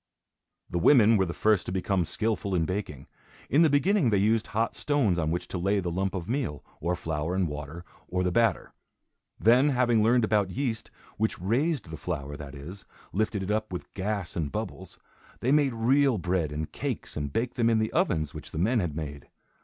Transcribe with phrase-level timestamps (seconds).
[0.67, 3.05] The women were the first to become skilful in baking.
[3.51, 6.65] In the beginning they used hot stones on which to lay the lump of meal,
[6.79, 8.73] or flour and water, or the batter.
[9.39, 12.83] Then having learned about yeast, which "raised" the flour, that is,
[13.13, 14.97] lifted it up, with gas and bubbles,
[15.39, 18.79] they made real bread and cakes and baked them in the ovens which the men
[18.79, 19.27] had made.